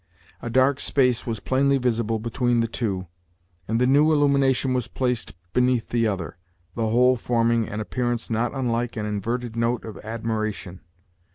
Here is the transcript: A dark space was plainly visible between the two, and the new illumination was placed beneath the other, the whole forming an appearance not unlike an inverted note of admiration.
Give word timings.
A 0.41 0.49
dark 0.49 0.79
space 0.79 1.27
was 1.27 1.39
plainly 1.39 1.77
visible 1.77 2.17
between 2.17 2.61
the 2.61 2.67
two, 2.67 3.05
and 3.67 3.79
the 3.79 3.85
new 3.85 4.11
illumination 4.11 4.73
was 4.73 4.87
placed 4.87 5.35
beneath 5.53 5.89
the 5.89 6.07
other, 6.07 6.39
the 6.73 6.89
whole 6.89 7.15
forming 7.15 7.69
an 7.69 7.79
appearance 7.79 8.27
not 8.27 8.51
unlike 8.55 8.97
an 8.97 9.05
inverted 9.05 9.55
note 9.55 9.85
of 9.85 9.99
admiration. 9.99 10.81